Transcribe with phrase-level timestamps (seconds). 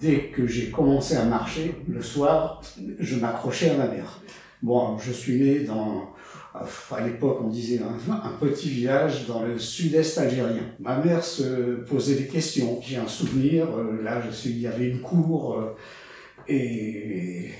[0.00, 2.62] dès que j'ai commencé à marcher, le soir,
[2.98, 4.20] je m'accrochais à ma mère.
[4.62, 6.14] Bon, je suis né dans,
[6.54, 10.62] à l'époque on disait un, petit village dans le sud-est algérien.
[10.80, 12.80] Ma mère se posait des questions.
[12.82, 15.74] J'ai un souvenir, euh, là je suis, il y avait une cour, euh,
[16.48, 17.50] et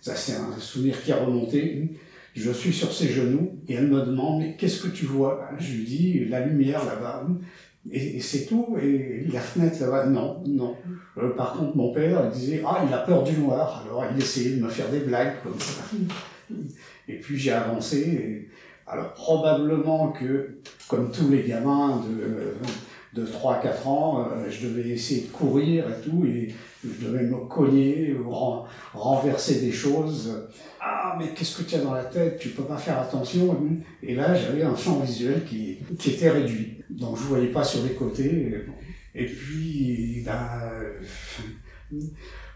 [0.00, 1.90] ça c'est un souvenir qui a remonté.
[2.34, 5.48] Je suis sur ses genoux et elle me demande mais qu'est-ce que tu vois?
[5.58, 7.26] Je lui dis la lumière là-bas.
[7.90, 8.76] Et, c'est tout.
[8.80, 10.76] Et la fenêtre là-bas, non, non.
[11.18, 13.84] Euh, par contre, mon père disait ah il a peur du noir.
[13.86, 15.82] Alors il essayait de me faire des blagues comme ça.
[17.08, 18.48] Et puis j'ai avancé.
[18.86, 22.54] alors probablement que, comme tous les gamins de,
[23.20, 26.52] de 3-4 ans, euh, je devais essayer de courir et tout, et
[26.84, 28.16] je devais me cogner,
[28.92, 30.48] renverser des choses.
[30.80, 32.38] Ah, mais qu'est-ce que tu as dans la tête?
[32.38, 33.58] Tu peux pas faire attention.
[34.02, 36.75] Et là, j'avais un champ visuel qui, qui était réduit.
[36.90, 38.64] Donc je voyais pas sur les côtés.
[39.14, 40.60] Et puis, ben,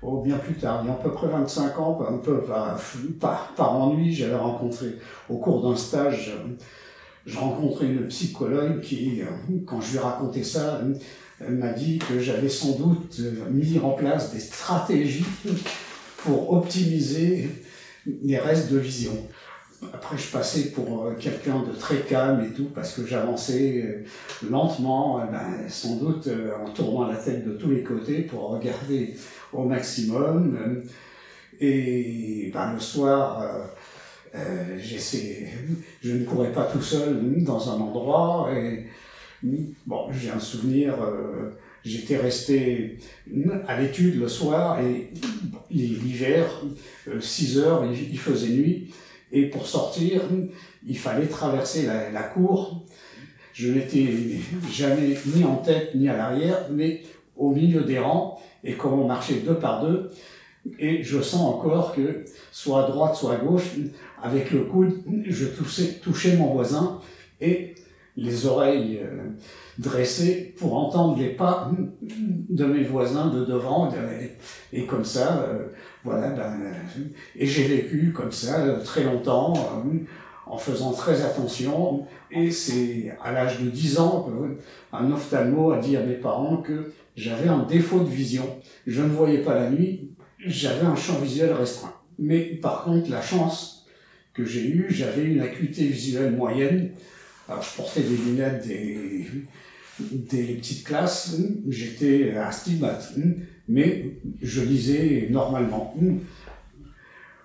[0.03, 2.79] oh, bien plus tard, il y a à peu près 25 ans, un peu par,
[3.59, 4.87] ennui, j'avais rencontré,
[5.29, 6.35] au cours d'un stage,
[7.25, 9.23] je rencontrais une psychologue qui,
[9.67, 10.83] quand je lui racontais ça,
[11.49, 15.25] m'a dit que j'avais sans doute mis en place des stratégies
[16.19, 17.49] pour optimiser
[18.23, 19.17] les restes de vision.
[19.95, 24.05] Après, je passais pour euh, quelqu'un de très calme et tout, parce que j'avançais euh,
[24.51, 26.29] lentement, euh, ben, sans doute
[26.63, 29.15] en tournant la tête de tous les côtés pour regarder
[29.53, 30.83] au maximum.
[31.61, 33.43] Et ben, le soir,
[34.35, 34.79] euh,
[36.03, 38.51] je ne courais pas tout seul dans un endroit.
[38.55, 38.87] Et
[39.87, 40.95] bon, j'ai un souvenir.
[41.83, 42.99] J'étais resté
[43.67, 45.11] à l'étude le soir et
[45.71, 46.45] l'hiver,
[47.19, 48.93] 6 heures, il faisait nuit.
[49.33, 50.23] Et pour sortir,
[50.87, 52.85] il fallait traverser la, cour.
[53.53, 54.09] Je n'étais
[54.71, 57.03] jamais ni en tête ni à l'arrière, mais
[57.37, 58.41] au milieu des rangs.
[58.65, 60.11] Et comme on marchait deux par deux,
[60.79, 63.71] et je sens encore que, soit à droite, soit à gauche,
[64.23, 67.01] avec le coude, je touchais, touchais mon voisin
[67.41, 67.75] et
[68.17, 69.31] les oreilles euh,
[69.79, 71.71] dressées pour entendre les pas
[72.03, 73.91] de mes voisins de devant.
[74.73, 75.69] Et comme ça, euh,
[76.05, 76.57] voilà, ben,
[77.37, 79.99] et j'ai vécu comme ça euh, très longtemps, euh,
[80.47, 82.07] en faisant très attention.
[82.31, 84.29] Et c'est à l'âge de 10 ans
[84.93, 88.47] un ophtalmo a dit à mes parents que j'avais un défaut de vision.
[88.87, 91.95] Je ne voyais pas la nuit, j'avais un champ visuel restreint.
[92.19, 93.87] Mais par contre, la chance
[94.33, 96.91] que j'ai eue, j'avais une acuité visuelle moyenne.
[97.49, 99.27] Alors je portais des lunettes des,
[100.01, 101.37] des petites classes,
[101.69, 103.13] j'étais astigmate
[103.71, 105.95] mais je lisais normalement.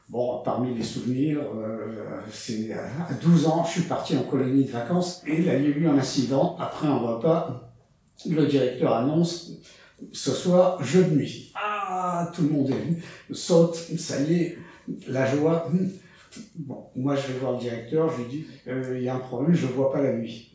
[0.09, 4.71] Bon, parmi les souvenirs, euh, c'est à 12 ans, je suis parti en colonie de
[4.71, 6.57] vacances et là, il y a eu un incident.
[6.59, 7.71] Après un repas,
[8.27, 9.51] le directeur annonce
[10.11, 11.51] ce soir, jeu de nuit.
[11.55, 14.57] Ah, tout le monde est, saute, ça y est,
[15.07, 15.69] la joie.
[16.55, 19.19] Bon, moi je vais voir le directeur, je lui dis, euh, il y a un
[19.19, 20.51] problème, je ne vois pas la nuit.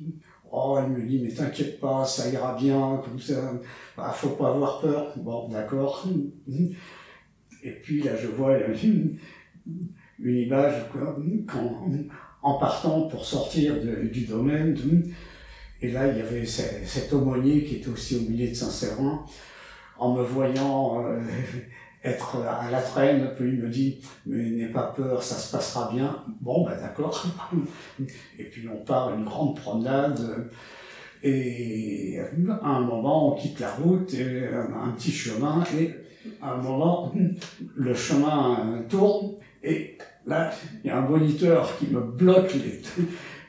[0.53, 3.53] Oh, elle me dit, mais t'inquiète pas, ça ira bien, comme ça,
[3.97, 5.13] bah, faut pas avoir peur.
[5.17, 6.07] Bon, d'accord.
[7.63, 9.19] Et puis là, je vois une,
[10.19, 10.87] image
[11.47, 11.89] quand,
[12.43, 13.75] en partant pour sortir
[14.11, 14.77] du domaine.
[15.83, 19.25] Et là, il y avait cet aumônier qui était aussi au milieu de Saint-Séverin,
[19.99, 21.21] en me voyant euh,
[22.03, 25.91] être à la traîne, puis il me dit, mais n'aie pas peur, ça se passera
[25.93, 26.25] bien.
[26.41, 27.27] Bon, ben d'accord.
[28.39, 30.51] Et puis on part une grande promenade,
[31.23, 32.19] et
[32.63, 35.95] à un moment on quitte la route, et un petit chemin, et
[36.41, 37.13] à un moment
[37.77, 40.51] le chemin tourne, et là
[40.83, 42.81] il y a un moniteur qui me bloque les,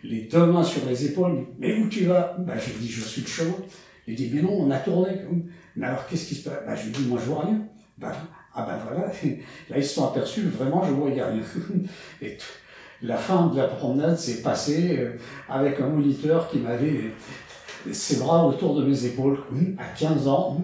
[0.03, 1.45] les deux mains sur les épaules.
[1.59, 2.35] Mais où tu vas?
[2.39, 3.55] Ben, Je dis, je suis le chemin.
[4.07, 5.11] Il dit, mais non, on a tourné.
[5.75, 6.59] Mais alors qu'est-ce qui se passe?
[6.65, 7.61] Ben, Je lui dis, moi je vois rien.
[7.97, 8.11] Ben,
[8.53, 9.07] ah ben voilà,
[9.69, 11.41] là ils se sont aperçus, vraiment je voyais rien.
[12.21, 12.37] Et
[13.01, 15.17] la fin de la promenade s'est passée euh,
[15.49, 17.11] avec un moniteur qui m'avait
[17.91, 19.39] ses bras autour de mes épaules.
[19.77, 20.61] À 15 ans,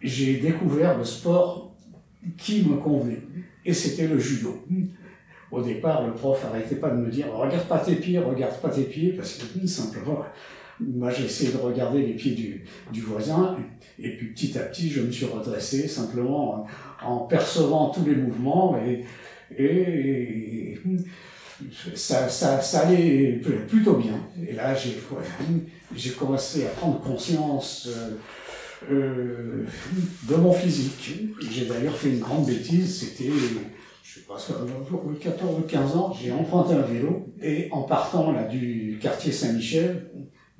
[0.00, 1.72] j'ai découvert le sport
[2.36, 3.22] qui me convenait.
[3.64, 4.64] Et c'était le judo.
[5.50, 8.70] Au départ, le prof arrêtait pas de me dire regarde pas tes pieds, regarde pas
[8.70, 10.24] tes pieds, parce que simplement,
[10.94, 13.56] moi, j'ai essayé de regarder les pieds du, du, voisin,
[13.98, 16.66] et puis petit à petit, je me suis redressé simplement
[17.04, 19.04] en, percevant tous les mouvements, et,
[21.94, 24.18] ça, ça, allait plutôt bien.
[24.48, 24.96] Et là, j'ai,
[25.94, 28.10] j'ai commencé à prendre conscience euh,
[28.90, 29.66] euh
[30.28, 31.20] de mon physique.
[31.50, 33.30] J'ai d'ailleurs fait une grande bêtise, c'était
[34.02, 34.36] je sais pas,
[35.20, 40.10] 14 ou 15 ans, j'ai emprunté un vélo et en partant là du quartier Saint-Michel,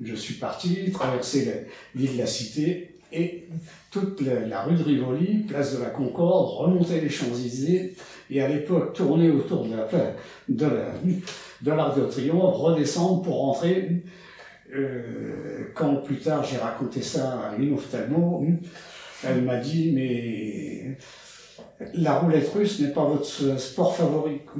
[0.05, 3.47] je suis parti traverser l'île de la Cité et
[3.91, 7.93] toute la, rue de Rivoli, place de la Concorde, remonter les Champs-Élysées,
[8.31, 9.87] et à l'époque tourner autour de la
[10.49, 14.03] de l'Arc de Triomphe, redescendre pour rentrer.
[14.75, 17.77] Euh, quand plus tard j'ai raconté ça à une
[19.23, 20.97] elle m'a dit mais
[21.93, 24.41] la roulette russe n'est pas votre sport favori.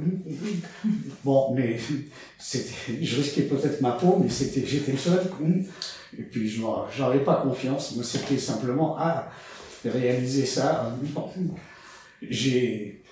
[1.24, 5.20] Bon, mais je risquais peut-être ma peau, mais c'était, j'étais le seul.
[6.18, 6.62] Et puis, je
[7.00, 7.94] n'avais pas confiance.
[7.94, 9.30] Moi, c'était simplement à
[9.84, 10.94] réaliser ça.
[12.22, 13.02] J'ai,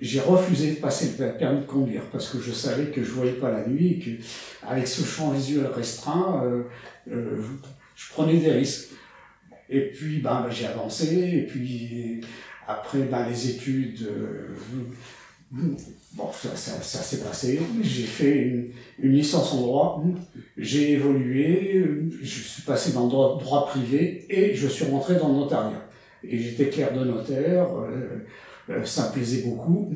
[0.00, 3.32] j'ai refusé de passer le permis de conduire parce que je savais que je voyais
[3.32, 4.10] pas la nuit et que
[4.66, 6.62] avec ce champ visuel restreint, euh,
[7.10, 7.42] euh,
[7.94, 8.90] je prenais des risques.
[9.70, 12.20] Et puis, ben, ben j'ai avancé et puis
[12.66, 14.54] après, les études, euh,
[16.12, 17.60] bon, ça, s'est passé.
[17.82, 20.04] J'ai fait une, licence en droit.
[20.56, 21.84] J'ai évolué.
[22.22, 25.88] Je suis passé dans le droit, privé et je suis rentré dans le notariat.
[26.22, 27.68] Et j'étais clerc de notaire.
[27.76, 28.24] Euh,
[28.70, 29.92] euh, ça me plaisait beaucoup.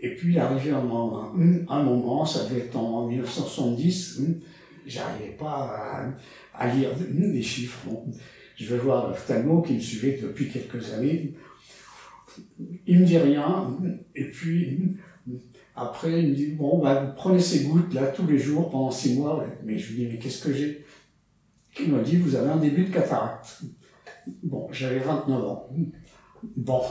[0.00, 1.32] Et puis, arrivé moment,
[1.68, 4.20] un moment, ça devait être en 1970,
[4.86, 6.12] j'arrivais pas
[6.54, 7.88] à, à, lire des chiffres.
[8.54, 11.32] je vais voir l'ophtalmo qui me suivait depuis quelques années
[12.86, 13.76] il me dit rien,
[14.14, 14.96] et puis
[15.74, 19.14] après il me dit bon bah prenez ces gouttes là tous les jours pendant six
[19.14, 20.84] mois, mais je lui dis mais qu'est-ce que j'ai?
[21.80, 23.62] Il m'a dit vous avez un début de cataracte.
[24.42, 25.68] Bon, j'avais 29 ans.
[26.56, 26.82] Bon.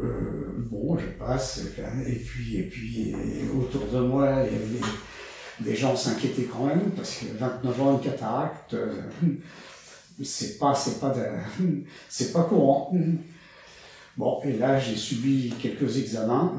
[0.00, 1.60] Euh, bon, je passe,
[2.06, 3.14] et puis, et puis
[3.54, 4.66] autour de moi, il y avait
[5.60, 9.02] des, gens s'inquiétaient quand même, parce que 29 ans, de cataracte, euh,
[10.24, 11.14] c'est pas, c'est pas,
[12.08, 12.94] c'est pas courant.
[14.16, 16.54] Bon, et là, j'ai subi quelques examens.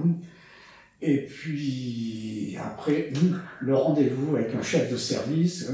[1.02, 3.12] Et puis, après,
[3.60, 5.70] le rendez-vous avec un chef de service,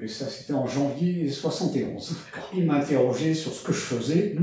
[0.00, 2.16] et ça c'était en janvier 71.
[2.54, 4.36] Il m'a interrogé sur ce que je faisais,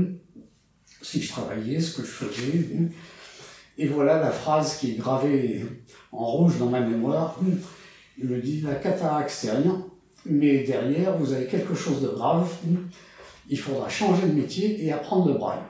[1.02, 2.68] si je travaillais, ce que je faisais.
[3.78, 5.64] Et voilà la phrase qui est gravée
[6.12, 7.40] en rouge dans ma mémoire.
[8.18, 9.86] Il me dit, la cataracte, c'est rien,
[10.28, 12.48] mais derrière, vous avez quelque chose de grave.
[13.48, 15.60] Il faudra changer de métier et apprendre le braille.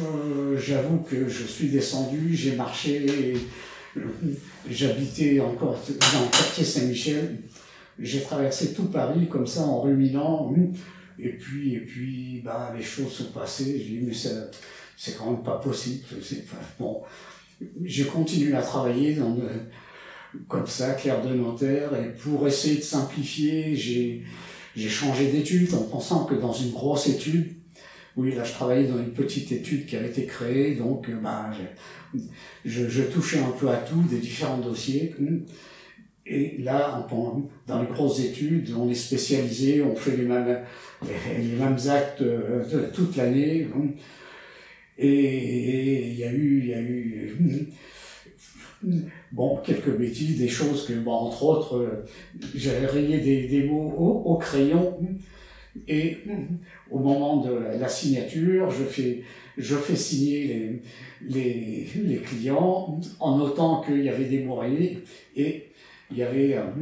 [0.00, 3.36] Euh, j'avoue que je suis descendu, j'ai marché,
[4.68, 7.38] j'habitais encore dans le quartier Saint-Michel.
[7.98, 10.52] J'ai traversé tout Paris comme ça en ruminant.
[11.18, 13.78] Et puis, et puis, bah, les choses sont passées.
[13.78, 14.14] J'ai dit, mais
[14.96, 16.04] c'est quand même pas possible.
[16.78, 17.02] bon,
[17.84, 19.16] j'ai continué à travailler
[20.48, 24.22] comme ça, clair de notaire, et pour essayer de simplifier, j'ai,
[24.88, 27.54] changé d'étude en pensant que dans une grosse étude,
[28.16, 31.50] oui, là je travaillais dans une petite étude qui avait été créée, donc euh, bah,
[32.64, 35.14] je, je, touchais un peu à tout, des différents dossiers.
[36.26, 37.06] Et là,
[37.66, 40.60] dans les grosses études, on est spécialisé, on fait les mêmes,
[41.06, 42.62] les, mêmes actes euh,
[42.94, 43.68] toute l'année.
[44.96, 47.68] Et il y a eu, il y a eu
[49.32, 52.04] bon, quelques bêtises, des choses que, bon, entre autres, euh,
[52.54, 54.98] j'avais rayé des, mots au, crayon,
[55.88, 56.18] et
[56.90, 59.22] au moment de la signature, je fais,
[59.58, 60.80] je fais signer
[61.22, 65.02] les, les, clients en notant qu'il y avait des mots rayés,
[65.36, 65.70] et
[66.10, 66.72] il y avait un,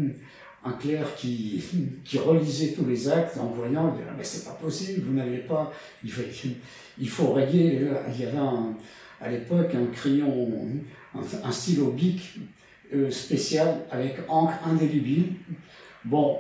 [0.65, 1.63] un clerc qui,
[2.05, 5.73] qui relisait tous les actes en voyant, il mais c'est pas possible, vous n'avez pas,
[6.05, 6.23] il faut,
[6.99, 7.81] il faut rayer,
[8.15, 8.75] il y avait un,
[9.23, 10.49] à l'époque un crayon,
[11.15, 12.39] un, stylo bic
[12.95, 15.35] euh, spécial avec encre indélébile.
[16.05, 16.39] Bon,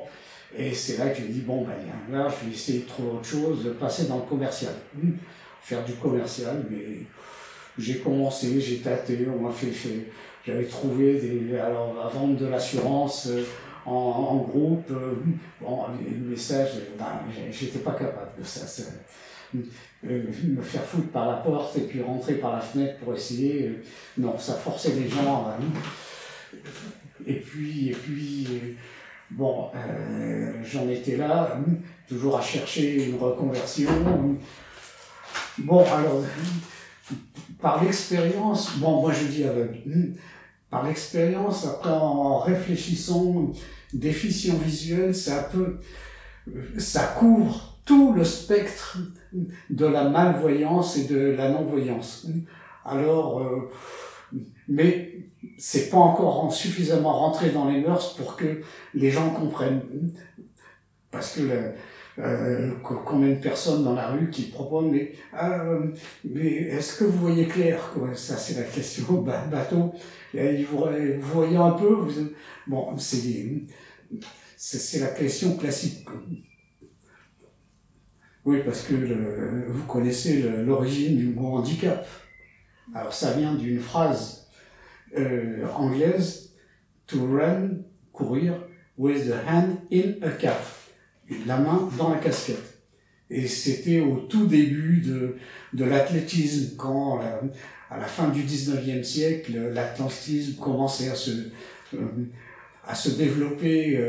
[0.56, 1.76] et c'est là que j'ai dit, bon, ben,
[2.10, 4.74] là, je vais essayer de trouver autre chose, passer dans le commercial.
[5.62, 7.06] Faire du commercial, mais
[7.78, 10.08] j'ai commencé, j'ai tâté, on m'a fait, fait
[10.44, 13.44] j'avais trouvé des, alors, la vente de l'assurance euh,
[13.86, 15.14] en, groupe, euh,
[15.60, 15.84] bon,
[16.28, 17.20] messages, ben,
[17.50, 18.82] j'étais pas capable de ça.
[20.04, 23.68] Euh, me faire foutre par la porte et puis rentrer par la fenêtre pour essayer.
[23.68, 23.82] Euh,
[24.18, 25.46] non, ça forçait les gens.
[27.26, 28.48] et puis, et puis
[29.30, 31.56] bon, euh, j'en étais là,
[32.08, 33.90] toujours à chercher une reconversion.
[35.58, 36.24] Bon, alors,
[37.60, 40.14] par l'expérience, bon, moi je dis aveugle,
[40.68, 43.52] par l'expérience, après en réfléchissant,
[43.92, 45.78] déficient visuel, ça peut,
[46.78, 48.98] ça couvre tout le spectre
[49.70, 52.26] de la malvoyance et de la non-voyance.
[52.84, 53.70] Alors, euh,
[54.68, 55.26] mais
[55.58, 58.62] c'est pas encore suffisamment rentré dans les mœurs pour que
[58.94, 60.12] les gens comprennent.
[61.10, 61.42] Parce que
[62.18, 65.86] euh, combien de personnes dans la rue qui proposent mais, euh,
[66.24, 68.14] mais est-ce que vous voyez clair quoi?
[68.14, 69.92] Ça c'est la question bateau.
[70.34, 70.84] Et vous,
[71.20, 72.28] voyez un peu vous,
[72.66, 76.06] Bon, c'est la question classique.
[78.44, 78.94] Oui, parce que
[79.68, 82.06] vous connaissez l'origine du mot handicap.
[82.94, 84.48] Alors ça vient d'une phrase
[85.16, 86.50] euh, anglaise,
[87.06, 87.82] to run,
[88.12, 88.54] courir,
[88.98, 90.60] with the hand in a cap,
[91.46, 92.80] la main dans la casquette.
[93.30, 95.36] Et c'était au tout début de,
[95.72, 97.40] de l'athlétisme, quand euh,
[97.90, 101.30] à la fin du 19e siècle, l'athlétisme commençait à se,
[101.94, 101.98] euh,
[102.86, 104.02] à se développer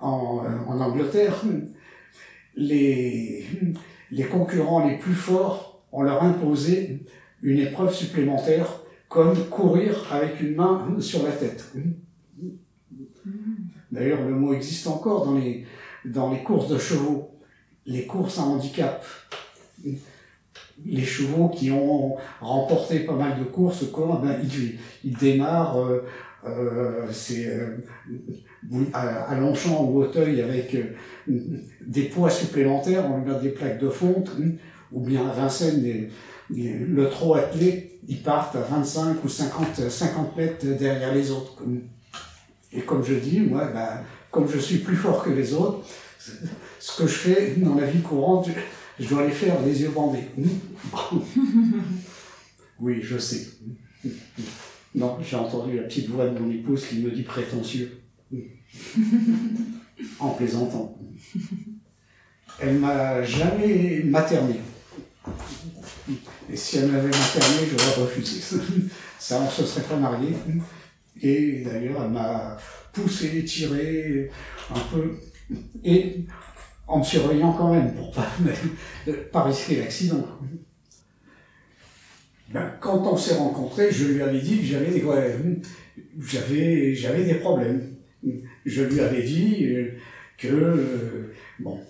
[0.00, 1.42] en, en Angleterre.
[2.56, 3.44] Les,
[4.30, 7.00] concurrents les plus forts, on leur imposé
[7.42, 11.72] une épreuve supplémentaire comme courir avec une main sur la tête.
[13.92, 15.66] D'ailleurs, le mot existe encore dans les,
[16.04, 17.30] dans les courses de chevaux,
[17.84, 19.04] les courses à handicap.
[20.84, 26.04] Les chevaux qui ont remporté pas mal de courses, quoi, ben, ils, ils démarrent euh,
[26.48, 27.76] euh, euh
[28.92, 30.84] à, Longchamp ou Auteuil avec euh,
[31.86, 34.30] des poids supplémentaires, on met des plaques de fonte,
[34.92, 36.08] ou bien à Vincennes,
[36.50, 41.62] le trop attelé, ils partent à 25 ou 50, 50 mètres derrière les autres.
[42.72, 44.00] Et comme je dis, moi, ben,
[44.30, 45.86] comme je suis plus fort que les autres,
[46.78, 48.48] ce que je fais dans la vie courante,
[48.98, 50.28] je dois les faire les yeux bandés.
[52.80, 53.46] oui, je sais.
[54.96, 58.00] Non, j'ai entendu la petite voix de mon épouse qui me dit prétentieux.
[60.18, 60.98] en plaisantant.
[62.58, 64.54] Elle m'a jamais materné.
[66.50, 68.40] Et si elle m'avait materné, j'aurais refusé.
[69.18, 70.34] Ça, on se serait pas marié.
[71.20, 72.56] Et d'ailleurs, elle m'a
[72.92, 74.30] poussé, tiré
[74.74, 75.18] un peu,
[75.84, 76.24] et
[76.86, 78.26] en me surveillant quand même pour pas,
[79.32, 80.26] pas risquer l'accident.
[82.52, 85.62] Ben, quand on s'est rencontrés, je lui avais dit que j'avais des, problèmes.
[88.64, 89.66] Je lui avais dit
[90.38, 91.80] que, euh, bon,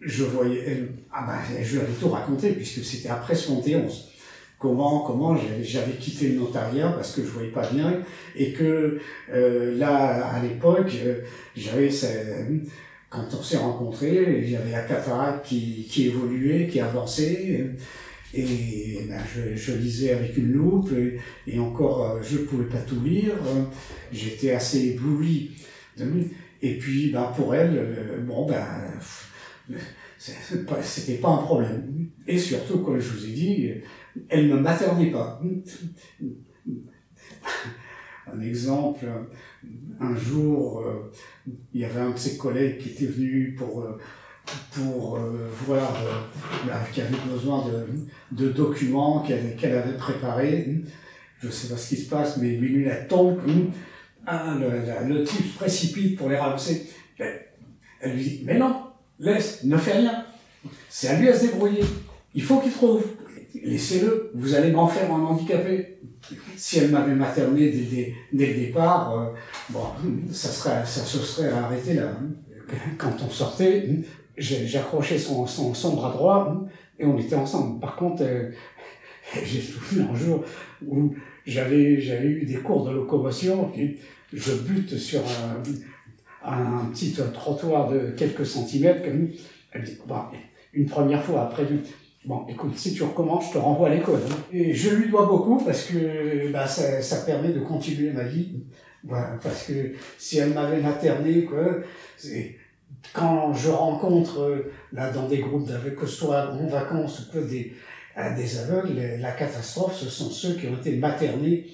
[0.00, 4.12] je voyais, ah ben, je lui avais tout raconté puisque c'était après 71.
[4.58, 8.00] Comment, comment j'avais quitté le notariat parce que je voyais pas bien
[8.34, 8.98] et que
[9.30, 11.20] euh, là, à l'époque, euh,
[11.54, 11.90] j'avais,
[13.10, 17.66] quand on s'est rencontrés, j'avais la cataracte qui, qui évoluait, qui avançait.
[18.34, 19.20] Et ben,
[19.54, 20.90] je, lisais avec une loupe,
[21.46, 23.34] et, encore, je ne pouvais pas tout lire.
[24.12, 25.52] J'étais assez ébloui.
[26.62, 28.66] Et puis, ben, pour elle, bon, ben,
[30.18, 32.08] c'était pas un problème.
[32.26, 33.70] Et surtout, comme je vous ai dit,
[34.28, 35.40] elle ne maternait pas.
[38.32, 39.06] Un exemple,
[40.00, 41.12] un jour, euh,
[41.72, 43.98] il y avait un de ses collègues qui était venu pour, euh,
[44.72, 45.92] pour euh, voir,
[46.66, 47.64] bah, qui avait besoin
[48.32, 50.82] de, documents qu'elle avait préparés.
[51.40, 53.38] Je ne sais pas ce qui se passe, mais une lunette tombe.
[54.26, 56.90] Ah, le, le, type précipite pour les ramasser.
[58.00, 58.82] Elle lui dit, mais non,
[59.18, 60.24] laisse, ne fais rien.
[60.88, 61.84] C'est à lui à se débrouiller.
[62.34, 63.04] Il faut qu'il trouve.
[63.62, 65.98] Laissez-le, vous allez m'en faire un handicapé.
[66.56, 69.26] Si elle m'avait materné dès, le départ, euh,
[69.70, 69.84] bon,
[70.32, 72.12] ça, serait, ça se serait arrêté là.
[72.98, 73.88] Quand on sortait,
[74.36, 76.64] j'accrochais son, son, son, bras droit
[76.98, 77.80] et on était ensemble.
[77.80, 78.50] Par contre, euh,
[79.44, 80.44] j'ai souffert un jour
[80.86, 81.14] où
[81.46, 83.96] j'avais, eu des cours de locomotion, et
[84.32, 85.62] je bute sur un,
[86.52, 89.28] un petit trottoir de quelques centimètres, comme
[89.72, 90.30] elle dit, bah,
[90.72, 91.64] une première fois, après,
[92.24, 94.20] bon, écoute, si tu recommences, je te renvoie à l'école.
[94.28, 94.36] Hein.
[94.52, 98.52] Et je lui dois beaucoup parce que bah, ça, ça permet de continuer ma vie.
[99.04, 101.78] Voilà, parce que si elle m'avait materné, quoi,
[103.12, 107.38] quand je rencontre là dans des groupes d'aveugles, que ce soit en vacances ou que
[107.38, 107.74] des,
[108.36, 111.66] des aveugles, la catastrophe, ce sont ceux qui ont été maternés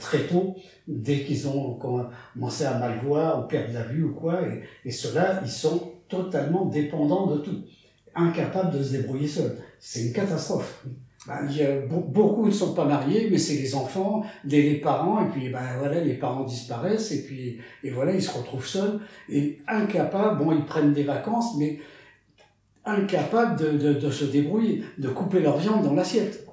[0.00, 0.56] très tôt,
[0.88, 4.40] dès qu'ils ont commencé à mal voir ou perdre la vue ou quoi,
[4.84, 7.62] et ceux-là, ils sont totalement dépendants de tout,
[8.14, 9.56] incapables de se débrouiller seuls.
[9.78, 10.84] C'est une catastrophe.
[11.26, 15.24] Ben, y a, beaucoup ne sont pas mariés, mais c'est les enfants, les, les parents,
[15.24, 19.00] et puis ben, voilà, les parents disparaissent, et puis et voilà, ils se retrouvent seuls,
[19.28, 21.78] et incapables, bon, ils prennent des vacances, mais
[22.86, 26.46] incapables de, de, de se débrouiller, de couper leur viande dans l'assiette.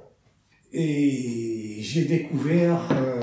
[0.74, 3.22] Et j'ai découvert euh,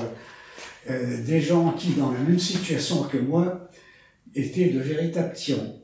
[0.89, 3.69] euh, des gens qui, dans la même situation que moi,
[4.33, 5.75] étaient de véritables tyrans.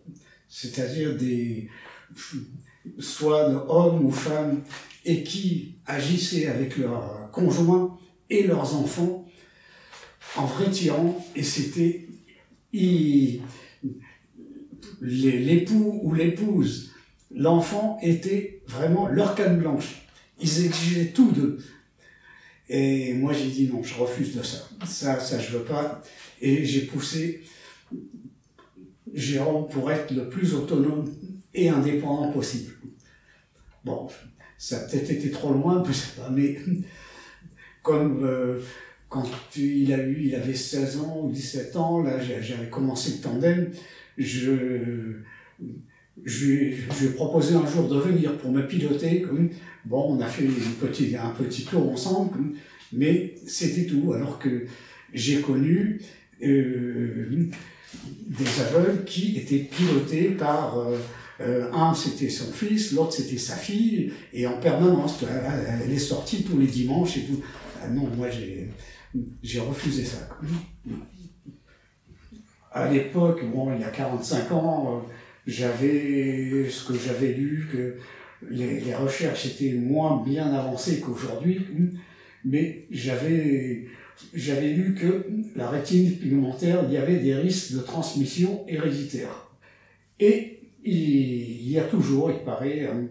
[0.50, 1.70] C'est-à-dire des,
[3.00, 4.64] soit hommes ou femmes,
[5.06, 7.98] et qui agissaient avec leurs conjoints
[8.30, 9.26] et leurs enfants
[10.36, 12.08] en vrai tyrans, et c'était
[15.02, 16.92] l'époux ou l'épouse,
[17.34, 20.04] l'enfant était vraiment leur canne blanche.
[20.40, 21.60] Ils exigeaient tout d'eux.
[22.70, 24.70] Et moi, j'ai dit non, je refuse de ça.
[24.86, 26.02] Ça, ça, je veux pas.
[26.40, 27.44] Et j'ai poussé
[29.14, 31.14] Jérôme pour être le plus autonome
[31.54, 32.74] et indépendant possible.
[33.84, 34.08] Bon,
[34.62, 35.82] ça a peut-être été trop loin,
[36.32, 36.56] mais
[37.82, 38.60] comme euh,
[39.10, 39.28] quand
[39.58, 43.72] il avait 16 ans ou 17 ans, là j'avais commencé le tandem,
[44.20, 45.16] je,
[46.24, 49.26] je, lui ai proposé un jour de venir pour me piloter.
[49.86, 52.54] Bon, on a fait un petit, un petit tour ensemble,
[52.94, 54.14] mais c'était tout.
[54.14, 54.68] Alors que
[55.12, 56.02] j'ai connu
[56.44, 57.50] euh,
[58.06, 61.00] des aveugles qui étaient pilotés par euh,
[61.42, 65.24] euh, un c'était son fils, l'autre c'était sa fille, et en permanence,
[65.84, 67.42] elle, est sortie tous les dimanches et tout.
[67.84, 68.28] Ah non, moi
[69.42, 70.30] j'ai refusé ça.
[72.72, 75.06] À l'époque, bon, il y a 45 ans,
[75.48, 77.98] j'avais ce que j'avais lu, que
[78.50, 81.66] les, les, recherches étaient moins bien avancées qu'aujourd'hui,
[82.46, 83.88] mais j'avais
[84.34, 89.50] j'avais lu que la rétine pigmentaire, il y avait des risques de transmission héréditaire.
[90.20, 93.08] Et il y a toujours, il paraît, euh,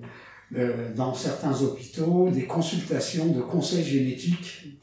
[0.57, 4.79] euh, dans certains hôpitaux, des consultations de conseils génétiques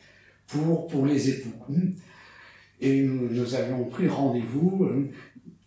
[0.47, 1.53] pour, pour les époux.
[2.79, 4.89] Et nous, avions pris rendez-vous.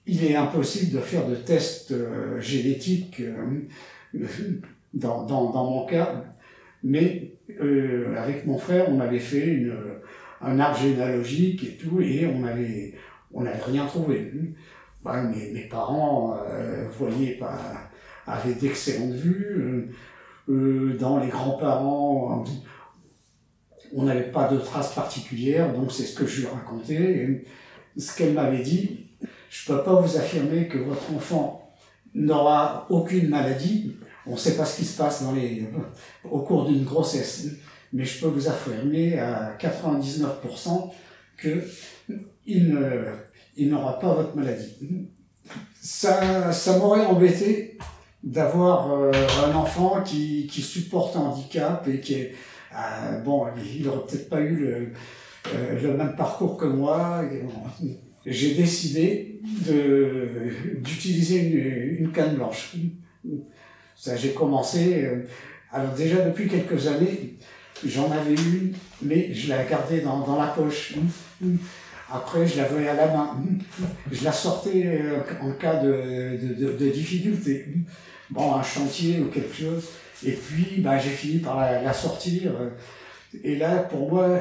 [0.07, 3.23] Il est impossible de faire de tests euh, génétiques
[4.95, 6.25] dans, dans, dans, mon cas,
[6.83, 7.35] mais
[8.17, 9.75] avec mon frère, on avait fait une,
[10.41, 12.95] un arbre généalogique et tout, et on avait,
[13.33, 14.33] on n'avait rien trouvé.
[15.05, 17.41] Mes, parents, euh, voyaient,
[18.27, 19.91] avaient d'excellentes vues.
[20.49, 22.45] Euh, euh, dans les grands-parents,
[23.95, 27.45] on n'avait pas de traces particulières, donc c'est ce que je lui racontais.
[27.97, 29.07] ce qu'elle m'avait dit,
[29.49, 31.73] je ne peux pas vous affirmer que votre enfant
[32.15, 33.97] n'aura aucune maladie.
[34.27, 35.69] On ne sait pas ce qui se passe dans les,
[36.25, 37.49] au cours d'une grossesse,
[37.93, 40.93] mais je peux vous affirmer à 99%
[41.37, 41.65] que
[42.47, 43.05] il ne,
[43.57, 44.77] il n'aura pas votre maladie.
[45.81, 47.79] Ça, ça m'aurait embêté
[48.23, 49.13] d'avoir euh,
[49.45, 52.35] un enfant qui, qui supporte un handicap et qui est,
[52.75, 54.93] euh, bon, il n'aurait peut-être pas eu le,
[55.55, 57.23] euh, le, même parcours que moi.
[58.27, 59.41] J'ai décidé
[60.83, 62.77] d'utiliser une, une, canne blanche.
[63.97, 65.09] Ça, j'ai commencé.
[65.73, 67.39] alors déjà depuis quelques années,
[67.87, 70.97] j'en avais une, mais je la gardais dans, dans la poche.
[72.13, 73.37] Après, je la voyais à la main.
[74.11, 77.67] Je la sortais euh, en cas de, difficulté.
[78.31, 79.89] Bon, un chantier ou quelque chose.
[80.25, 82.53] Et puis, bah, j'ai fini par la, sortir.
[83.45, 84.39] Et là, pour moi,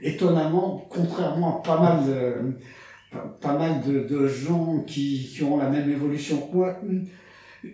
[0.00, 6.80] étonnamment, contrairement à pas mal de, gens qui, qui ont la même évolution que moi,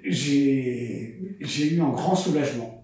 [0.05, 1.15] j'ai
[1.49, 2.83] eu un grand soulagement.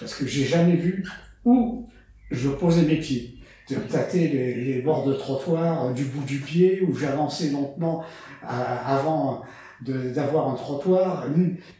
[0.00, 1.04] Parce que j'ai jamais vu
[1.44, 1.86] où
[2.30, 3.33] je posais mes pieds
[3.70, 8.04] de tâter les, bords de trottoir euh, du bout du pied, où j'avançais lentement
[8.42, 9.42] euh, avant
[9.80, 11.26] d'avoir un trottoir.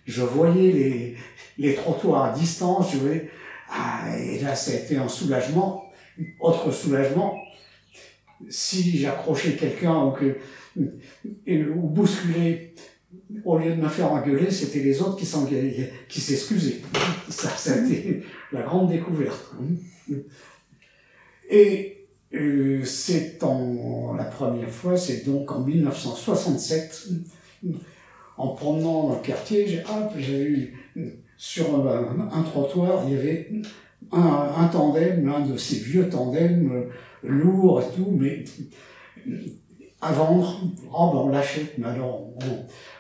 [0.07, 1.17] Je voyais les,
[1.59, 2.95] les trottoirs à distance,
[3.71, 5.85] ah, et là ça a été un soulagement.
[6.41, 7.35] Autre soulagement,
[8.49, 10.13] si j'accrochais quelqu'un
[10.77, 12.75] ou bousculais,
[13.45, 15.27] au lieu de me faire engueuler, c'était les autres qui
[16.09, 16.81] qui s'excusaient.
[17.29, 19.55] Ça, été la grande découverte.
[21.51, 27.09] Et euh, c'est en la première fois, c'est donc en 1967,
[28.37, 29.83] en promenant dans le quartier,
[30.19, 30.75] j'ai eu
[31.37, 33.51] sur un, trottoir, il y avait
[34.11, 36.91] un, tandem, un de ces vieux tandems euh,
[37.23, 38.45] lourds et tout, mais
[40.01, 40.61] à vendre,
[40.93, 42.29] oh ben on l'achète, mais alors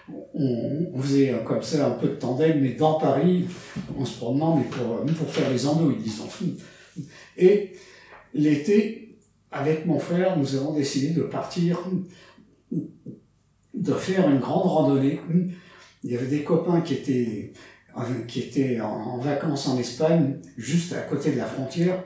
[0.04, 3.46] on, on, faisait comme ça un peu de tandem, mais dans Paris,
[3.98, 6.28] en se promenant, mais pour, pour faire les andouilles, disons.
[7.37, 7.72] Et
[8.35, 9.16] l'été,
[9.51, 11.79] avec mon frère, nous avons décidé de partir,
[12.73, 15.20] de faire une grande randonnée.
[16.03, 17.53] Il y avait des copains qui étaient,
[18.37, 22.03] étaient en, vacances en Espagne, juste à côté de la frontière,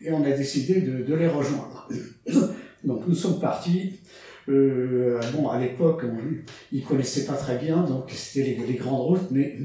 [0.00, 1.88] et on a décidé de, les rejoindre.
[2.84, 3.94] Donc nous sommes partis.
[4.48, 6.04] Euh, bon, à l'époque,
[6.70, 9.56] ils connaissaient pas très bien, donc c'était les, grandes routes, mais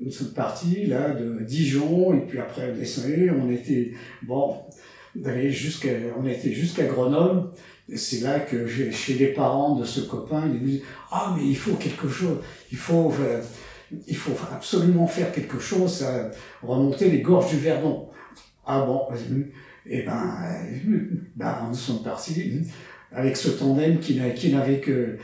[0.00, 4.56] nous sommes partis là de Dijon et puis après on descendu, on était bon
[5.48, 7.50] jusqu'à on était jusqu'à Grenoble
[7.88, 11.34] et c'est là que j'ai chez les parents de ce copain ils me disent ah
[11.36, 12.38] mais il faut quelque chose
[12.70, 13.42] il faut euh,
[14.06, 16.30] il faut absolument faire quelque chose à
[16.62, 18.08] remonter les gorges du Verdon
[18.66, 19.02] ah bon
[19.90, 20.30] et eh ben,
[21.34, 22.62] ben nous sommes partis
[23.10, 24.16] avec ce tandem qui
[24.50, 25.16] n'avait que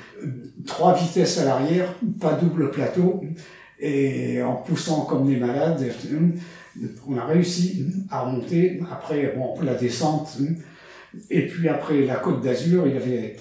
[0.67, 3.23] trois vitesses à l'arrière pas double plateau
[3.85, 5.85] et en poussant comme des malades,
[7.07, 8.81] on a réussi à remonter.
[8.91, 10.39] Après, bon, la descente,
[11.29, 13.37] et puis après la Côte d'Azur, il y avait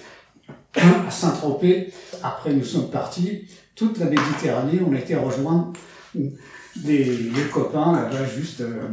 [0.76, 1.90] à Saint-Tropez.
[2.22, 3.48] Après, nous sommes partis.
[3.74, 5.72] Toute la Méditerranée, on a été rejoindre
[6.14, 8.86] des, copains là-bas, juste euh,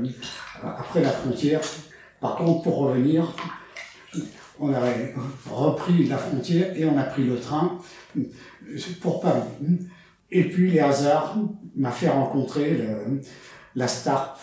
[0.64, 1.60] après la frontière.
[2.22, 3.36] Par contre, pour revenir,
[4.58, 4.80] on a
[5.52, 7.78] repris la frontière et on a pris le train
[9.02, 9.42] pour Paris.
[10.32, 11.38] Et puis les hasards
[11.76, 12.78] m'a fait rencontrer
[13.76, 14.40] la STARP,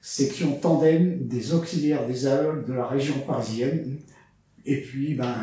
[0.00, 3.98] section tandem des auxiliaires des AOL de la région parisienne.
[4.64, 5.34] Et puis, ben,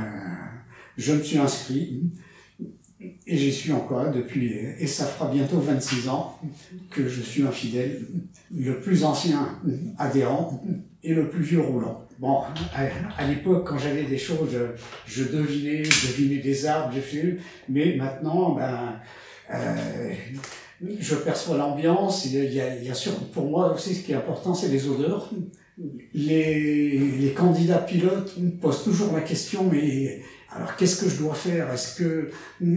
[0.97, 2.03] je me suis inscrit
[2.99, 6.39] et j'y suis encore depuis, et ça fera bientôt 26 ans
[6.89, 8.07] que je suis un fidèle,
[8.55, 9.59] le plus ancien
[9.99, 10.63] adhérent
[11.03, 12.07] et le plus vieux roulant.
[12.19, 12.41] Bon,
[12.73, 14.57] à, l'époque, quand j'avais des choses,
[15.05, 17.35] je, devinais, je devinais des arbres, je
[17.69, 18.99] mais maintenant, ben,
[19.53, 20.13] euh,
[20.99, 22.25] je perçois l'ambiance.
[22.25, 24.69] Il y a, il y a sur, pour moi aussi, ce qui est important, c'est
[24.69, 25.29] les odeurs.
[26.13, 31.71] Les, les candidats pilotes posent toujours la question, mais alors qu'est-ce que je dois faire?
[31.71, 32.31] Est-ce que,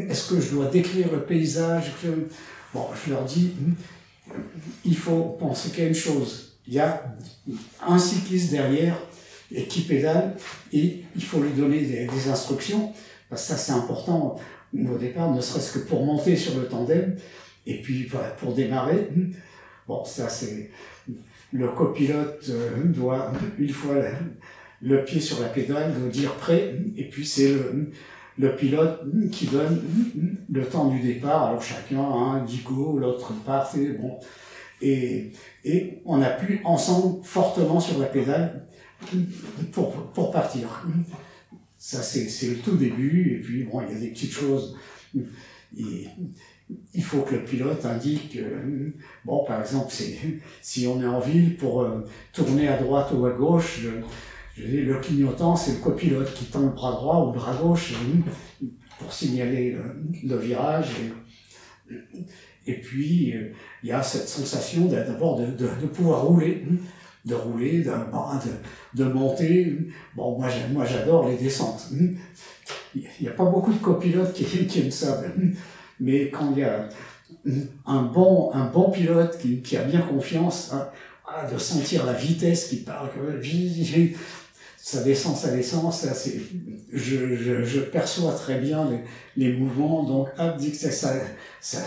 [0.08, 1.92] est-ce que je dois décrire le paysage?
[2.74, 3.52] Bon, je leur dis,
[4.84, 6.58] il faut penser a une chose.
[6.66, 7.16] Il y a
[7.86, 8.96] un cycliste derrière
[9.50, 10.36] et qui pédale
[10.72, 12.92] et il faut lui donner des, des instructions.
[13.28, 14.36] Parce que ça, c'est important
[14.74, 17.16] au départ, ne serait-ce que pour monter sur le tandem,
[17.66, 19.08] et puis pour démarrer.
[19.86, 20.70] Bon, ça c'est
[21.52, 23.96] le copilote euh, doit une fois
[24.82, 27.52] le, pied sur la pédale doit dire prêt, et puis c'est
[28.38, 29.02] le, pilote
[29.32, 29.82] qui donne
[30.50, 31.48] le temps du départ.
[31.48, 34.18] Alors chacun un dit go, l'autre part, et bon.
[34.82, 35.32] Et,
[36.06, 38.64] on appuie ensemble fortement sur la pédale
[39.72, 40.86] pour partir.
[41.82, 43.36] Ça, c'est le tout début.
[43.36, 44.76] Et puis, bon, il y a des petites choses.
[45.74, 48.90] Il faut que le pilote indique, euh,
[49.24, 49.90] bon, par exemple,
[50.60, 53.80] si on est en ville pour euh, tourner à droite ou à gauche,
[54.58, 58.66] le clignotant, c'est le copilote qui tend le bras droit ou le bras gauche euh,
[58.98, 59.74] pour signaler
[60.22, 60.90] le, virage.
[62.66, 63.34] Et, puis,
[63.82, 66.62] il y a cette sensation d'abord de, pouvoir rouler
[67.24, 67.90] de rouler, de,
[68.94, 69.76] de, monter.
[70.16, 71.90] Bon, moi, moi j'adore les descentes.
[72.94, 75.22] Il n'y a pas beaucoup de copilotes qui, aiment ça.
[76.00, 76.88] Mais quand il y a
[77.86, 80.88] un bon, un bon pilote qui, a bien confiance, hein,
[81.52, 83.08] de sentir la vitesse qui parle,
[84.82, 86.40] ça descend, ça descend, ça c'est,
[86.90, 88.88] je, je, je, perçois très bien
[89.36, 91.12] les, mouvements, donc hop, dit que ça,
[91.60, 91.78] ça,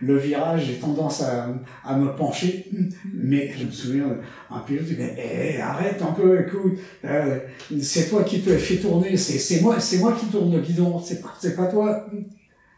[0.00, 1.48] le virage, j'ai tendance à,
[1.84, 2.68] à, me pencher,
[3.14, 4.16] mais je me souviens,
[4.50, 7.38] un pilote dit, mais eh, arrête un peu, écoute, euh,
[7.80, 11.22] c'est toi qui te fais tourner, c'est moi, c'est moi qui tourne le guidon, c'est
[11.22, 12.06] pas, pas toi.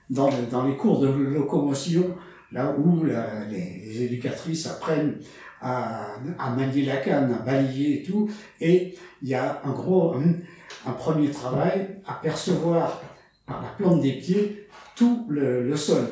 [0.09, 2.15] Dans, dans les cours de locomotion,
[2.53, 5.17] là où les, éducatrices apprennent
[5.61, 8.29] à, à manier la canne, à balayer et tout,
[8.61, 13.03] et il y a un gros, un, premier travail à percevoir
[13.47, 16.05] par la plante des pieds tout le, sol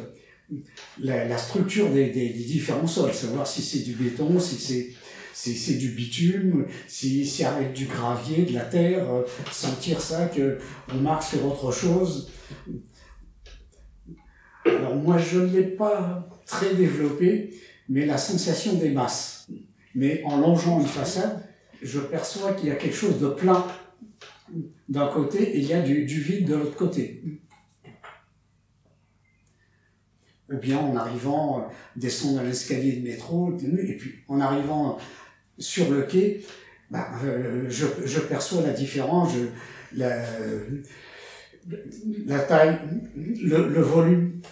[1.01, 4.91] la, structure des, différents sols, savoir si c'est du béton, si c'est
[5.35, 10.27] si c'est du bitume, si, si avec du gravier, de la terre, euh, sentir ça
[10.27, 10.59] que
[10.93, 12.31] on marche sur autre chose.
[14.65, 17.53] Alors moi je ne l'ai pas très développé,
[17.89, 19.34] mais la sensation des masses.
[19.95, 21.43] Mais en longeant une façade,
[21.83, 23.67] je perçois qu'il y a quelque chose de plein
[24.89, 27.23] d'un côté et il y a du, vide de l'autre côté
[30.53, 31.63] ou bien en arrivant, euh,
[31.97, 34.99] descendre l'escalier de métro, et puis en arrivant
[35.59, 36.45] sur le quai,
[36.91, 39.33] bah, euh, je, perçois la différence,
[39.93, 40.23] la,
[42.47, 42.79] taille,
[43.17, 44.43] le, volume,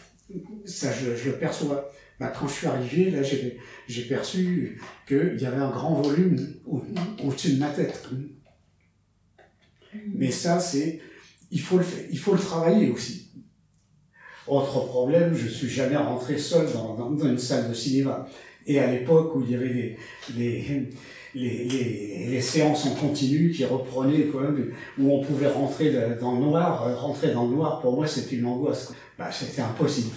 [0.64, 1.91] ça je le perçois.
[2.22, 3.18] Bah, quand je suis arrivé, là
[3.88, 6.38] j'ai perçu qu'il y avait un grand volume
[7.24, 8.08] au-dessus de ma tête.
[10.14, 11.00] Mais ça, c'est,
[11.50, 13.32] il faut le, il faut le travailler aussi.
[14.46, 18.28] Autre problème, je suis jamais rentré seul dans, dans, une salle de cinéma.
[18.68, 19.98] Et à l'époque où il y avait les,
[20.36, 20.92] les,
[21.34, 24.44] les, les, séances en continu qui reprenaient, quoi,
[24.96, 28.36] où on pouvait rentrer dans le noir, euh, rentrer dans le noir, pour moi c'était
[28.36, 28.94] une angoisse.
[29.18, 30.14] Bah, c'était impossible.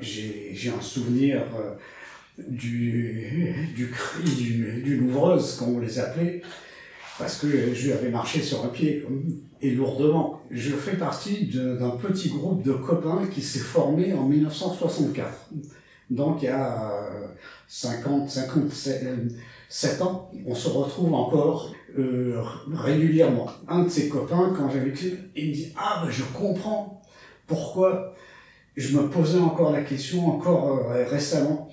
[0.00, 1.74] J'ai un souvenir euh,
[2.48, 6.42] du, du cri d'une du louvreuse, comme on les appelait,
[7.18, 9.04] parce que je lui avais marché sur un pied
[9.62, 10.42] et lourdement.
[10.50, 15.50] Je fais partie d'un petit groupe de copains qui s'est formé en 1964.
[16.10, 16.92] Donc il y a
[17.68, 22.40] 50, 57 ans, on se retrouve encore euh,
[22.72, 23.48] régulièrement.
[23.68, 24.92] Un de ses copains, quand j'avais
[25.34, 27.02] il me dit Ah ben je comprends
[27.46, 28.14] pourquoi
[28.76, 31.68] je me posais encore la question, encore euh, récemment.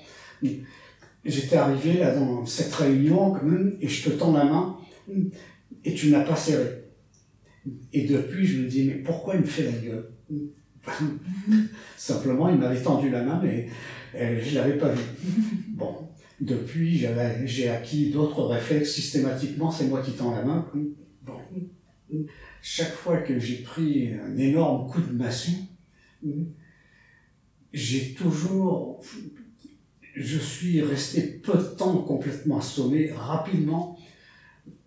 [1.26, 4.78] J'étais arrivé là dans cette réunion quand même, et je te tends la main
[5.86, 6.84] et tu n'as pas serré.
[7.94, 10.10] Et depuis, je me dis, mais pourquoi il me fait la gueule?
[11.98, 13.70] Simplement, il m'avait tendu la main, mais
[14.16, 15.02] euh, je ne l'avais pas vu.
[15.70, 16.10] Bon,
[16.42, 17.06] depuis,
[17.46, 20.70] j'ai acquis d'autres réflexes systématiquement, c'est moi qui tends la main.
[21.22, 21.38] Bon.
[22.62, 25.63] Chaque fois que j'ai pris un énorme coup de massue,
[27.73, 29.01] j'ai toujours,
[30.15, 33.97] je suis resté peu de temps complètement assommé, rapidement,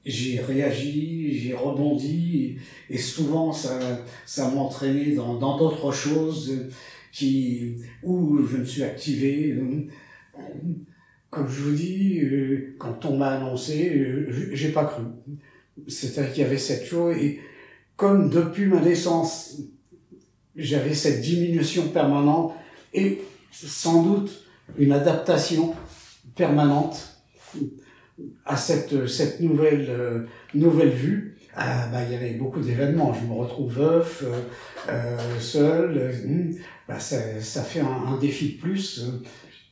[0.05, 6.68] j'ai réagi, j'ai rebondi, et souvent ça, ça m'entraînait dans d'autres choses
[7.12, 9.59] qui, où je me suis activé.
[11.31, 15.03] Comme je vous dis, euh, quand on m'a annoncé, euh, j'ai pas cru.
[15.88, 17.40] C'est-à-dire qu'il y avait cette chose, et
[17.96, 19.61] comme depuis ma naissance,
[20.55, 22.55] j'avais cette diminution permanente,
[22.97, 24.45] et sans doute
[24.77, 25.75] une adaptation
[26.35, 27.21] permanente
[28.45, 31.37] à cette, cette nouvelle, euh, nouvelle vue.
[31.55, 33.15] Ah, bah, il y avait beaucoup d'événements.
[33.15, 34.41] Je me retrouve veuf, euh,
[34.91, 35.97] euh seul.
[35.97, 36.53] Euh,
[36.87, 39.05] bah, ça, fait un, défi de plus.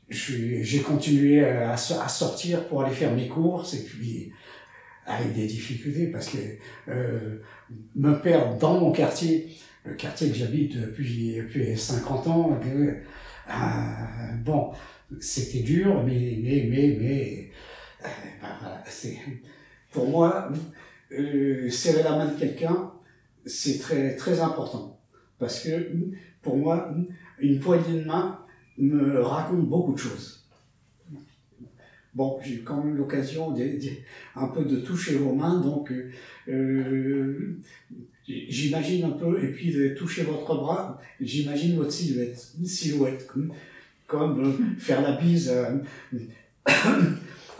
[0.09, 4.33] J'ai continué à, sortir pour aller faire mes courses et puis
[5.07, 6.39] avec des difficultés parce que
[6.89, 7.43] euh,
[7.95, 9.49] me perdre dans mon quartier,
[9.85, 12.93] le quartier que j'habite depuis, depuis 50 ans, euh,
[14.45, 14.73] bon,
[15.21, 17.51] c'était dur, mais, mais, mais, mais
[18.87, 19.19] c'est,
[19.93, 20.51] pour moi,
[21.13, 22.93] euh, serrer la main de quelqu'un,
[23.45, 24.99] c'est très, très important.
[25.39, 25.93] Parce que,
[26.41, 26.95] pour moi,
[27.39, 28.41] une poignée de main
[28.79, 30.44] me raconte beaucoup de choses.
[32.15, 33.55] Bon, j'ai quand même l'occasion
[34.37, 35.93] un peu de toucher vos mains, donc
[36.49, 37.57] euh,
[38.27, 43.53] j'imagine un peu, et puis de toucher votre bras, j'imagine votre silhouette, silhouette, comme,
[44.07, 45.53] comme faire la bise.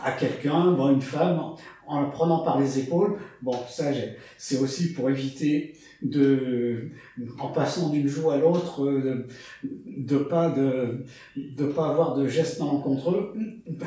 [0.05, 1.55] à quelqu'un, bon, une femme,
[1.87, 3.17] en la prenant par les épaules.
[3.41, 3.91] Bon, ça,
[4.37, 5.73] c'est aussi pour éviter
[6.09, 6.89] de,
[7.39, 9.25] en passant d'une joue à l'autre, de,
[9.63, 13.33] de pas de, de pas avoir de gestes malencontreux.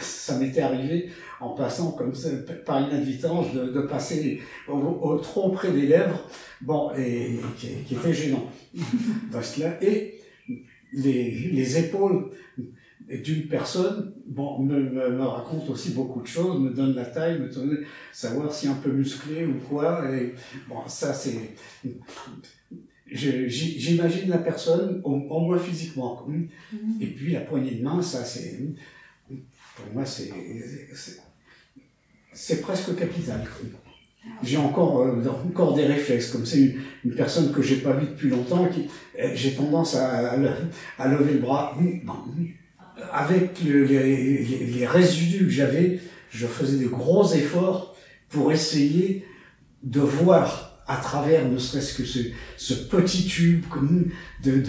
[0.00, 2.30] Ça m'était arrivé en passant comme ça,
[2.66, 6.24] par inadvertance, de, de passer au, trop près des lèvres,
[6.60, 8.46] bon, et, qui, qui, était gênant.
[9.32, 10.20] Parce que là, et
[10.92, 12.30] les, les épaules
[13.16, 17.48] d'une personne, bon, me, me, raconte aussi beaucoup de choses, me donne la taille, me
[17.48, 17.78] donne
[18.12, 20.04] savoir si un peu musclé ou quoi.
[20.14, 20.34] Et
[20.68, 21.54] bon, ça c'est,
[23.10, 26.26] j'imagine la personne au, moins physiquement.
[26.28, 26.98] Mhm.
[27.00, 28.58] Et puis la poignée de main, ça c'est,
[29.26, 30.30] pour moi c'est,
[32.32, 33.42] c'est presque capital.
[34.42, 38.28] J'ai encore, euh, encore des réflexes, comme c'est une, personne que j'ai pas vue depuis
[38.28, 38.86] longtemps, qui,
[39.34, 40.32] j'ai tendance à,
[40.98, 41.74] à, lever le bras
[43.12, 47.96] avec les, résidus que j'avais, je faisais de gros efforts
[48.28, 49.24] pour essayer
[49.82, 53.64] de voir à travers ne serait-ce que ce, petit tube
[54.42, 54.62] de.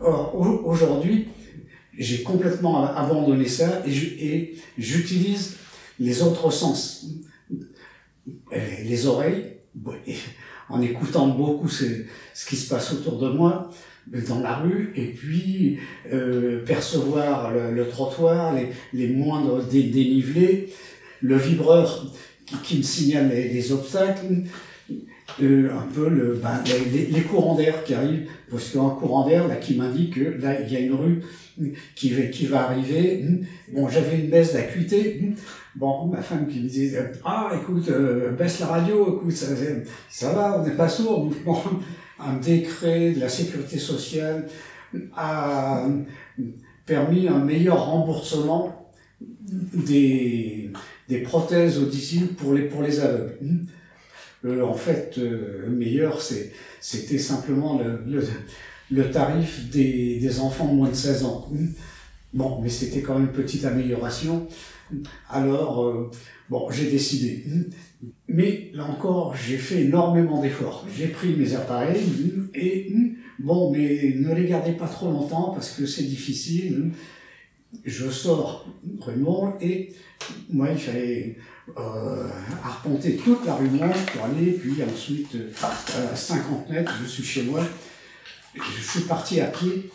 [0.00, 1.28] Or, aujourd'hui,
[1.96, 5.56] j'ai complètement abandonné ça et j'utilise
[5.98, 7.06] les autres sens.
[8.52, 9.56] Les oreilles,
[10.68, 12.04] en écoutant beaucoup ce
[12.48, 13.70] qui se passe autour de moi,
[14.06, 15.78] dans la rue et puis
[16.12, 20.72] euh, percevoir le, trottoir, les, les moindres dénivelés,
[21.22, 22.06] le vibreur
[22.46, 24.44] qui, qui me signale les, obstacles,
[25.42, 26.60] euh, un peu le, ben,
[26.92, 30.14] les, courants d'air qui arrivent, parce qu'il y a un courant d'air là qui m'indique
[30.14, 31.22] que là il y a une rue
[31.94, 33.24] qui va, qui va arriver.
[33.72, 35.34] Bon, j'avais une baisse d'acuité.
[35.76, 39.46] Bon, ma femme qui me disait ah écoute euh, baisse la radio, écoute ça,
[40.08, 41.32] ça va, on n'est pas sourd.
[42.20, 44.48] Un décret de la sécurité sociale
[45.16, 45.86] a
[46.86, 48.92] permis un meilleur remboursement
[49.72, 50.70] des,
[51.24, 53.66] prothèses auditives pour les, pour les aveugles.
[54.44, 56.20] Euh, en fait, euh, meilleur,
[56.80, 57.80] c'était simplement
[58.90, 61.50] le, tarif des, des enfants moins de 16 ans.
[62.32, 64.46] Bon, mais c'était quand même une petite amélioration.
[65.28, 66.10] Alors, euh,
[66.48, 67.44] bon, j'ai décidé.
[68.28, 70.86] Mais là encore, j'ai fait énormément d'efforts.
[70.96, 72.02] J'ai pris mes appareils
[72.54, 72.92] et
[73.38, 76.90] bon, mais ne les gardez pas trop longtemps parce que c'est difficile.
[77.84, 78.66] Je sors
[79.00, 79.92] rue Monde et
[80.50, 81.36] moi, il fallait
[81.78, 82.26] euh,
[82.64, 87.42] arpenter toute la rue Monde pour aller, puis ensuite, à 50 mètres, je suis chez
[87.44, 87.62] moi.
[88.54, 89.90] Je suis parti à pied.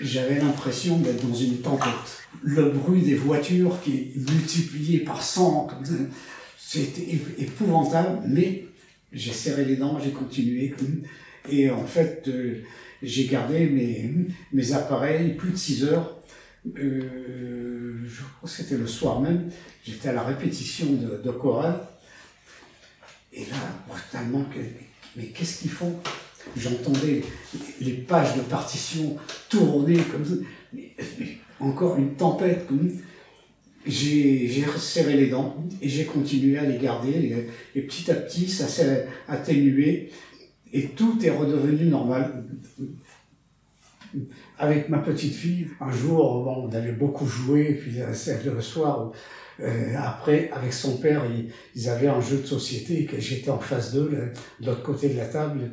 [0.00, 2.26] J'avais l'impression d'être dans une tempête.
[2.42, 5.84] Le bruit des voitures qui est multiplié par 100, comme
[6.58, 8.66] c'était épouvantable, mais
[9.12, 10.74] j'ai serré les dents, j'ai continué.
[11.48, 12.62] Et en fait, euh,
[13.02, 14.10] j'ai gardé mes,
[14.52, 16.20] mes appareils plus de 6 heures.
[16.78, 19.50] Euh, je crois que c'était le soir même.
[19.84, 21.80] J'étais à la répétition de, de chorale.
[23.32, 23.56] Et là,
[23.88, 24.44] brutalement,
[25.16, 25.94] mais qu'est-ce qu'ils font?
[26.56, 27.22] J'entendais
[27.80, 29.16] les pages de partition
[29.48, 30.34] tourner comme ça.
[31.60, 32.66] encore une tempête.
[33.86, 37.46] J'ai serré les dents et j'ai continué à les garder.
[37.74, 40.10] Et, petit à petit, ça s'est atténué
[40.72, 42.44] et tout est redevenu normal.
[44.58, 47.92] Avec ma petite fille, un jour, bon, on avait beaucoup joué, puis
[48.44, 49.12] le soir,
[49.60, 51.24] euh, après, avec son père,
[51.74, 54.10] ils, avaient un jeu de société, que j'étais en face d'eux,
[54.60, 55.70] de l'autre côté de la table.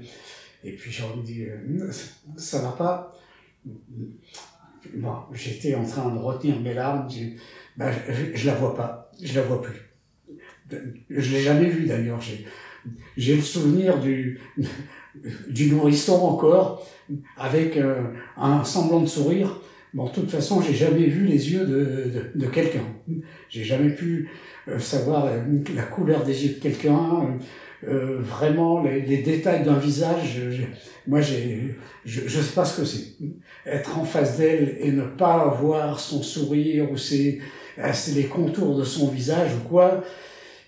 [0.63, 1.91] Et puis j'ai dit, euh,
[2.37, 3.19] ça va pas.
[4.95, 7.07] Bon, j'étais en train de retenir mes larmes.
[7.77, 9.79] Ben, je, je, la vois pas, je la vois plus.
[11.09, 12.19] Je l'ai jamais vue d'ailleurs.
[13.17, 14.39] J'ai le souvenir du,
[15.69, 16.87] nourrisson encore,
[17.37, 18.01] avec euh,
[18.37, 19.59] un semblant de sourire.
[19.93, 22.85] Bon, de toute façon, j'ai jamais vu les yeux de, de, de quelqu'un.
[23.49, 24.29] J'ai jamais pu
[24.67, 25.29] euh, savoir
[25.75, 27.43] la couleur des yeux de quelqu'un, euh,
[27.85, 30.41] vraiment les, les détails d'un visage.
[31.07, 33.13] moi, j'ai, je ne sais pas ce que c'est.
[33.65, 37.41] Être en face d'elle et ne pas voir son sourire ou ses,
[38.15, 40.03] les contours de son visage ou quoi,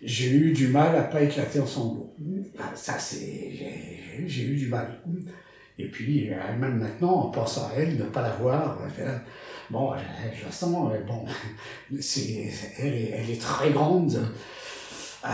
[0.01, 2.13] j'ai eu du mal à pas éclater en sanglots.
[2.73, 3.51] Ça, c'est,
[4.25, 4.87] j'ai eu du mal.
[5.77, 8.79] Et puis, euh, même maintenant, en pensant à elle, ne pas la voir,
[9.69, 10.71] bon, je, la sens,
[11.05, 11.25] bon,
[11.99, 12.49] c'est,
[12.79, 14.17] elle, est, elle est très grande.
[15.25, 15.29] Euh,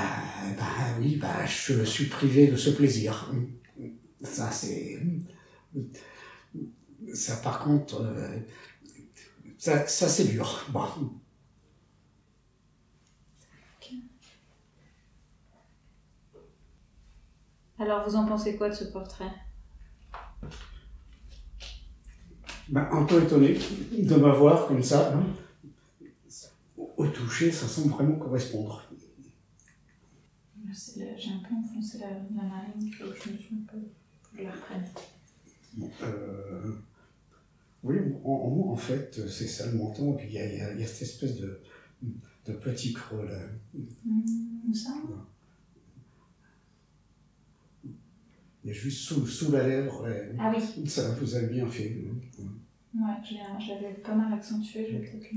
[0.58, 3.30] ben oui, ben, je suis privé de ce plaisir.
[4.22, 5.02] Ça, c'est.
[7.14, 8.38] Ça, par contre, euh,
[9.58, 10.66] ça, ça c'est dur.
[10.70, 10.86] Bon.
[17.80, 19.34] Alors, vous en pensez quoi de ce portrait?
[22.70, 23.58] Ben, Un peu étonné
[23.92, 25.14] de m'avoir comme ça.
[25.14, 25.24] Hein.
[26.78, 28.84] Au toucher, ça semble vraiment correspondre.
[30.74, 33.78] J'ai un peu enfoncé la, la narine, je me suis un peu.
[34.38, 34.86] Je la reprenne.
[36.04, 36.74] Euh,
[37.84, 40.88] oui, en, en, fait, c'est ça le menton, et puis il y, y, y a,
[40.88, 41.60] cette espèce de,
[42.46, 43.40] de petit creux là.
[43.74, 44.92] Mmh, ça
[48.64, 50.08] Il y a juste sous, sous la lèvre.
[50.40, 50.88] ah oui.
[50.88, 51.98] Ça, vous avez bien fait.
[52.94, 55.34] Ouais, j'avais pas mal accentué, je vais peut-être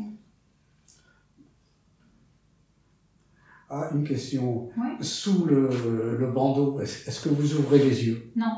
[3.77, 4.69] Ah, une question.
[5.01, 5.69] Sous le,
[6.17, 8.31] le bandeau, est-ce que vous ouvrez les yeux?
[8.37, 8.55] Non.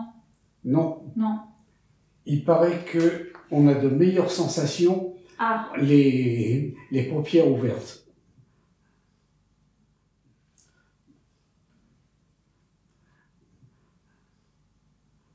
[0.63, 1.05] Non?
[1.17, 1.39] Non.
[2.27, 5.73] Il paraît que on a de meilleures sensations ah.
[5.81, 8.06] les, les paupières ouvertes.